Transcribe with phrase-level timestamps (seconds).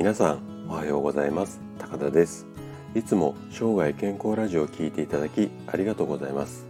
[0.00, 1.60] 皆さんおはようございます。
[1.78, 2.46] 高田です。
[2.94, 6.64] いつも生涯健康ラジオを聞いていただきありがとうございます。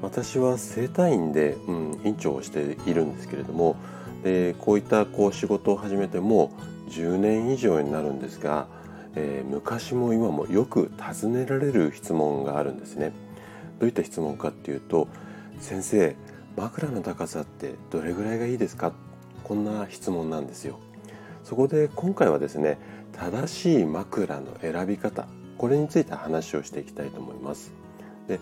[0.00, 3.76] 私は整体院で、うん、院長をしているんですけれども
[4.24, 6.50] でこういったこう仕事を始めても
[6.88, 8.68] 10年以上になるんですが、
[9.16, 13.12] えー、昔も今もよく尋ねられる質問があるんですね。
[13.80, 15.08] どういった質問かっていうと
[15.60, 16.16] 先生
[16.56, 18.94] 枕の高さってどれぐらいがいいですか？
[19.44, 20.80] こんな質問なんですよ。
[21.46, 22.76] そこで今回はですね
[23.12, 25.28] 正しい枕の選び方
[25.58, 27.72] これについて話をしていきたいと思います。
[28.26, 28.40] で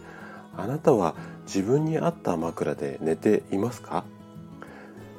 [0.57, 1.15] あなたは
[1.45, 4.05] 自分に合った枕で寝ていますか？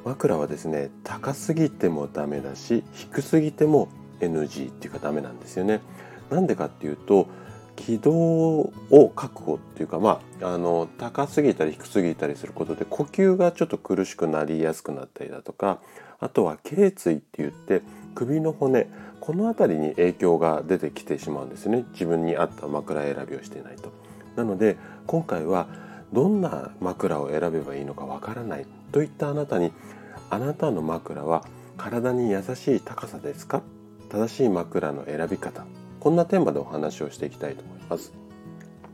[0.04, 5.80] 枕はですね高すぎてもダメだし低すぎても NG っていうかダメなんですよね。
[6.28, 7.28] なんでかっていうと
[7.76, 15.78] 軌道を確保っていうかまああの高すぎたり低すぎたりすることで呼吸がちょっと苦しくなりやすくなったりだとか
[16.18, 17.82] あとは頸椎って言って
[18.14, 18.88] 首の骨
[19.20, 21.84] この辺りに影響が出てきてしまうんですね。
[21.92, 23.92] 自分に合った枕選びをしていないと。
[24.36, 25.66] なので今回は
[26.12, 29.72] どんな枕を選べばいいのかわからないといったあなたに
[30.30, 31.44] あなたの枕は
[31.76, 33.62] 体に優しい高さですか？
[34.08, 35.66] 正しい枕の選び方。
[36.06, 38.12] こんなテーマでお話をしていきたいと思います。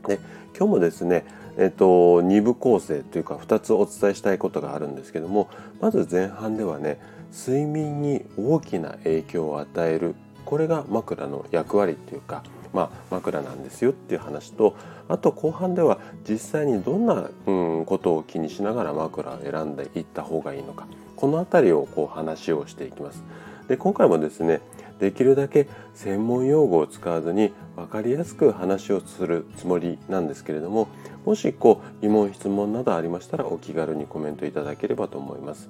[0.07, 0.19] で
[0.57, 1.25] 今日もですね、
[1.59, 5.47] えっと、2部構成というか2つお伝えしたいことがあるんですけども
[5.79, 6.99] まず前半ではね
[7.31, 12.41] 睡眠に大きな影響を与えるこれが枕の役割っていうか、
[12.73, 14.75] まあ、枕なんですよっていう話と
[15.07, 23.23] あと後半では実際にどんな、うん、ことを気にしながら枕を選んでいった方がいいのかこの辺りをこう話をしていきます。
[23.67, 24.61] で今回もですね
[25.03, 30.87] できるだけ専門用語を使わずに分かりやすく話をするつもりなんですけれども
[31.25, 35.69] もしこう疑問質問などありましたらお気軽にコメントいただければと思います。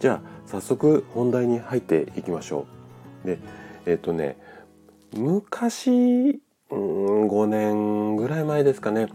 [0.00, 2.66] じゃあ早速本題に入っていきましょ
[3.24, 3.26] う。
[3.28, 3.38] で
[3.86, 4.36] えっ、ー、とね
[5.14, 6.40] 昔、
[6.70, 9.06] うん、5年ぐらい前ですかね。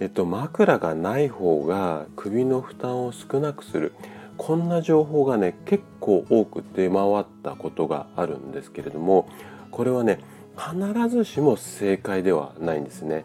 [0.00, 3.92] えっと、枕がない方が首の負担を少なくする。
[4.36, 9.28] こんな情報がね結構多く出回ったことがあるんですけれども
[9.70, 10.20] これはね
[10.56, 13.24] 必ずしも正解ではないんですね。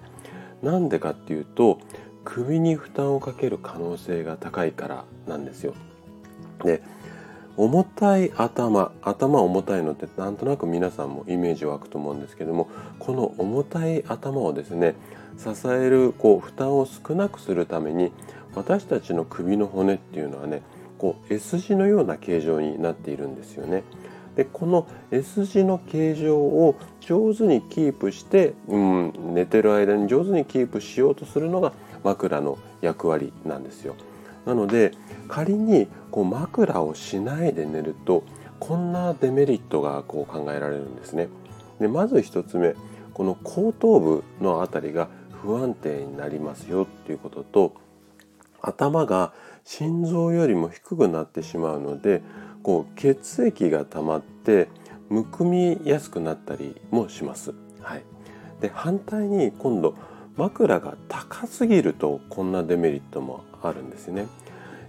[0.62, 1.80] なんでかっていうと
[2.24, 5.74] 首に負担をかける可能性が高いからなんですよ。
[6.64, 6.84] で
[7.58, 14.96] 重たい頭頭重たいのってなんとなく皆さんもイメージ湧くと思うんですけどもこの重たい頭をですね
[15.38, 18.12] 支えるこう負担を少なくするために
[18.56, 20.62] 私たちの首の骨っていうのはね
[21.02, 23.84] こう S 字のような形状になっているんですよね。
[24.36, 31.74] でこの S 字の形状を上手にキープして、うん、寝てる間に上手にキープしようとするのが
[32.04, 33.96] 枕の役割なんですよ。
[34.46, 34.92] なので
[35.28, 38.24] 仮にこう枕をしないで寝ると
[38.60, 41.30] こんなデメリットがこう考えられるんですね。
[41.80, 42.76] でまず1つ目
[43.16, 45.10] この後頭部の辺りが
[45.42, 47.74] 不安定になりますよっていうことと
[48.62, 49.34] 頭が
[49.64, 52.22] 心臓よりも低くなってしまうので
[52.64, 54.68] こう血液が溜まって
[55.10, 57.54] むくみやすくなったりもします。
[57.82, 58.04] はい、
[58.62, 59.96] で反対に今度
[60.38, 64.28] 枕が高すぎるとこんなデメリットもあるんですね。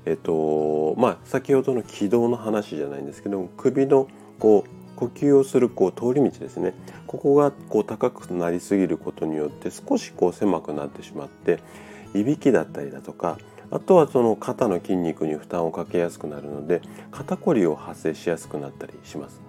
[0.04, 4.08] えっとまあ先ほどの軌道の話じゃないんですけど首の
[4.38, 6.74] こう呼吸をするこう通り道ですね
[7.06, 11.60] ここがこう高くなりすぎることによって少しこう狭くなってしまって
[12.14, 13.38] いびきだったりだとか
[13.72, 19.40] あとはその肩の筋肉に負担をかけやすくなるので肩こりを発生しやすくなったりします。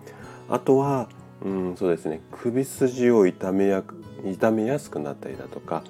[0.50, 1.10] あとは
[1.44, 3.84] うんそうですね首筋を痛めや
[4.26, 5.84] 痛めやすくなったりだとか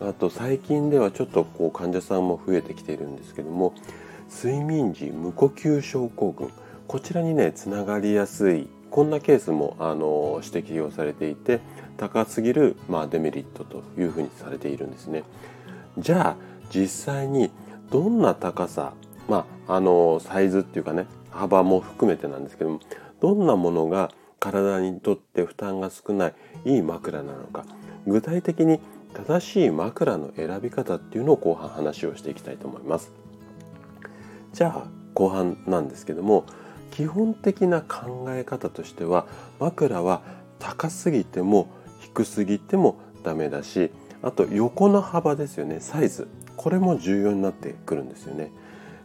[0.00, 3.74] あと最近ではちょっとこう患者さんも増えてきているんですけども
[4.30, 6.50] 睡眠時無呼吸症候群
[6.86, 11.60] こちらにねつながりやすいこんなケースもあの指摘をされていて
[11.96, 15.24] 高すぎる、まあ、デメリットというふうにされているんですね。
[15.98, 17.50] じゃあ実際に
[17.90, 18.94] どんな高さ
[19.28, 22.80] まああのサイズっていうかね幅も含めてなんですけども
[23.20, 26.34] どんなものが体にとって負担が少ない
[26.64, 27.64] いい枕なのか
[28.06, 28.80] 具体的に
[29.14, 33.12] 正しい枕の選び方っていうのを後半話をしていきたいと思います。
[34.52, 36.44] じゃあ後半なんですけども
[36.90, 39.26] 基本的な考え方としては
[39.58, 40.22] 枕は
[40.58, 41.68] 高すぎても
[42.00, 43.90] 低すぎてもダメだし
[44.22, 48.50] あと横の幅ですよねサイズこれも重要になってくるんですよね。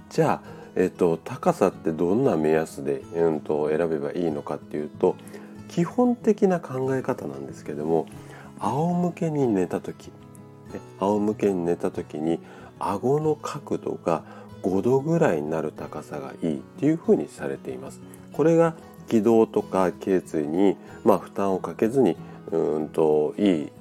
[0.09, 5.15] じゃあ、えっと、高さってどんな目安で、うん、と選べばいいのかっていうと
[5.69, 8.07] 基本的な考え方なんですけども
[8.59, 12.39] 仰向けに寝た時、ね、仰向けに寝た時に
[12.79, 14.23] 顎の角度が
[14.63, 18.01] 5度ぐらいになる高さがいいっていうふうにされています。
[18.33, 18.75] これが
[19.07, 22.15] 気道とか頸椎に、まあ、負担をかけずに
[22.51, 23.71] うんといい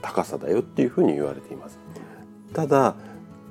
[0.00, 1.78] 高さだよっていうふうに言われています。
[2.54, 2.94] ただ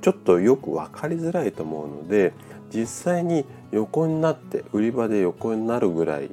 [0.00, 2.32] ちょっとよく分かりづらいと思うので
[2.74, 6.28] 実際に横になって売り場で横になるぐらい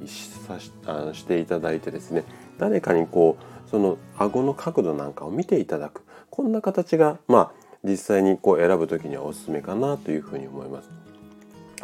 [0.46, 2.24] さしあしていただいてですね
[2.58, 7.52] 誰かにこうその顎の角度なんかを見ていただくこんな形がまあ
[7.84, 10.90] 実際にこう選ぶ時にはおすすめかなというふうに思います。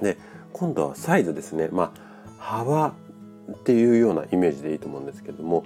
[0.00, 0.16] で
[0.52, 1.92] 今度はサイズですね、ま
[2.38, 5.64] あ、幅っていうようなイメージでいいと思うんですけども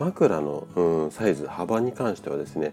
[0.00, 2.72] 枕の、うん、サイズ幅に関してはですね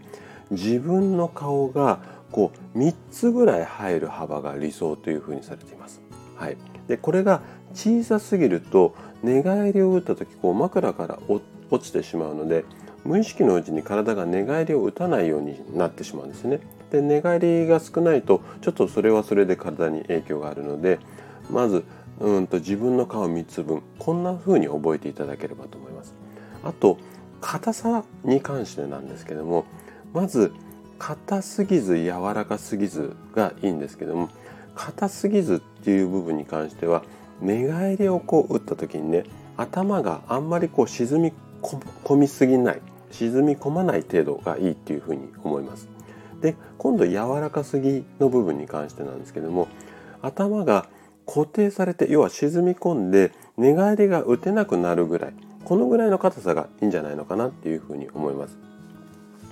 [0.50, 2.00] 自分の顔が
[2.32, 6.02] こう3つぐらい入る幅が理想というふうにされています。
[6.36, 6.58] はい、
[6.88, 7.42] でこれが
[7.74, 11.42] 小さすぎると寝返りを打った時こう枕から落
[11.86, 12.64] ちてしまうので
[13.04, 16.60] 無意識のうちに体が寝返りを打たないようになってしまうんですね。
[16.92, 21.00] で寝返りが少ないとちょっとそれはそれで体に影響があるので
[21.50, 21.84] まず
[22.20, 26.14] うんと自分の顔3つ分こんな風に覚えていただければと思います。
[26.64, 26.98] あと
[27.42, 29.66] 硬さに関してなんですけども
[30.14, 30.54] まず
[31.00, 34.30] 硬すぎず柔らかすぎずがいいんですけども
[34.76, 37.04] 硬すぎずっていう部分に関しては
[37.42, 39.26] 寝返りをこう打った時にね
[39.58, 42.82] 頭があんまりこう沈み込みすぎない
[43.12, 45.88] 沈み込まない程度がいいっていうふうに思います。
[46.42, 49.68] で今度柔らかすぎの部分に関してなんですけども
[50.22, 50.88] 頭が
[51.26, 55.34] 固定されて要は沈み込んで寝返りが打てなくなるぐらい
[55.68, 58.58] このぐらいの硬さがいいんじゃないのかなっていうふうに思います。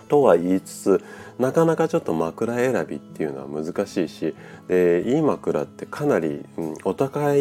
[0.08, 1.04] とは言いつつ
[1.40, 4.34] なかなかちょっと枕選びっていうのは難しいし
[4.70, 7.40] でいい枕ってかなり、うん、お高い、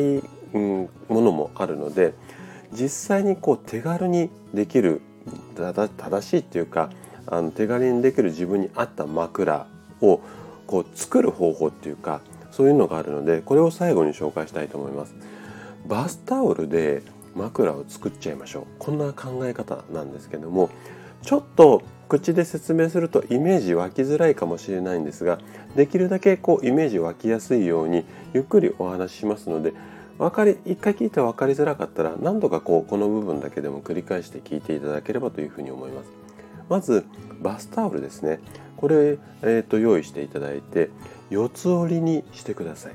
[0.55, 2.15] うん、ものもあるので
[2.73, 5.03] 実際にこう手軽にできる
[5.57, 6.91] 正しいっていうか
[7.27, 9.69] あの手軽にできる自分に合った枕
[10.01, 10.21] を
[10.67, 15.15] こう作る方法っていうかそういうのがあるのでこれを最後に紹介したいと思います。
[15.87, 17.03] バスタオルで
[17.35, 20.71] 枕を作っちゃいましょうこんな考え方なんですけども
[21.23, 25.39] ちょっと口で説明するとイメージ湧きづらいかもしれないんですが
[25.75, 28.05] できるだけこうイメージ湧きやすいように
[28.35, 29.73] ゆっくりお話ししますので
[30.19, 36.11] 分かり一回聞いて分かりづらかったら何度かこうこの部分だけでも繰り返して聞いていただければというふうに思います。
[36.69, 37.05] まず
[37.43, 38.41] バスタオルですね
[38.77, 40.91] これ、えーと、用意していただいて
[41.31, 42.95] 四つ折りにしてください。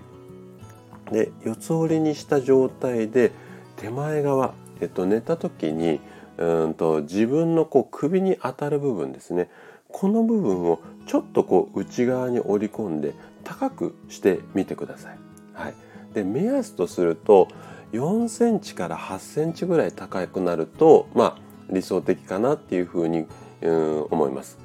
[1.12, 3.32] で四つ折りにした状態で
[3.80, 6.00] 手前側、えっと、寝た時に
[6.38, 9.50] うんと自分のこう首に当たる部分ですね
[9.90, 15.18] この部分をちょっとこう内側に折り込んで高くしてみてください。
[15.54, 15.74] はい、
[16.14, 17.48] で目安とすると
[17.92, 21.38] 4センチから8センチぐらい高くなるとまあ
[21.72, 23.26] 理想的かなっていうふうに
[23.62, 24.60] うん思います。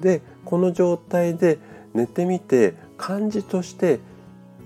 [0.00, 1.58] でこの状態で
[1.92, 4.00] 寝てみて感じとして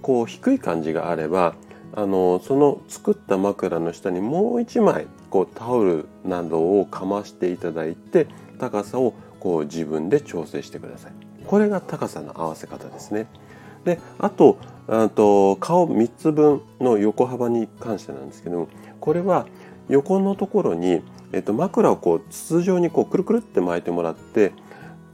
[0.02, 1.56] こう低い感じがあれば
[1.96, 8.26] あのその作った枕の下にもう一枚こうタオルなどをかましていただいて
[8.58, 11.12] 高さをこう自分で調整してください。
[11.46, 13.26] これが高さの合わせ方ですね。
[13.85, 14.58] であと
[14.88, 18.69] あと顔3つ分の横幅に関してなんですけども
[19.00, 19.46] これは
[19.88, 21.02] 横のところに、
[21.32, 24.52] えっと、枕をこう筒状にこうくるくるって巻いてもらって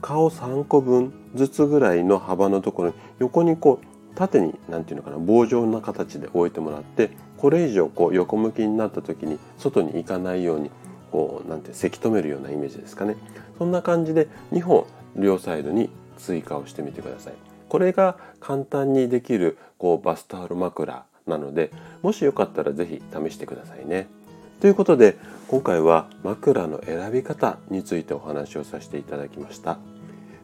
[0.01, 3.90] 顔3個分ずつぐらいの幅のところに横にこう
[4.21, 10.71] 縦に何て言うのかな棒状な形で置いてもらってこれ以上こう横向きになった時に外に行かないように
[11.11, 13.17] こうなんてせき止めるようなイメージですかね
[13.57, 14.85] そんな感じで2本
[15.17, 17.33] 両サイドに追加をしてみてください。
[17.71, 21.71] これが簡単にできるこうバスタオル枕なので
[22.03, 24.07] もしよかったら是非試してくださいね。
[24.61, 25.17] ということで
[25.49, 29.79] 今回は枕の選び方についてお話をさせていただきました。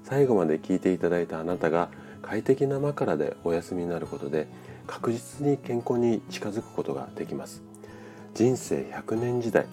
[0.05, 1.91] 最後まで聞いていただいたあなたが
[2.27, 4.49] 快適な枕でお休みになることで
[4.89, 7.63] 確実に健康に近づくことができます。
[8.35, 9.67] 人生100年時代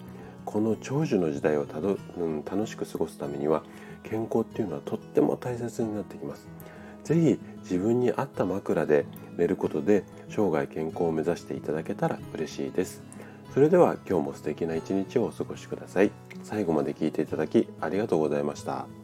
[0.44, 3.64] この長寿の時代をたど、うん、楽しく過ごすためには
[4.04, 6.46] 健康っていうのはとっても大切になってきます。
[7.02, 9.04] ぜひ自分に合った枕で
[9.36, 13.02] 寝ることで生涯健康を目指していただけたら嬉しいです。
[13.52, 16.12] それでは今日も素敵な一日をお過ごしください。
[16.44, 19.03] 最後まで聞いていただきありがとうございました。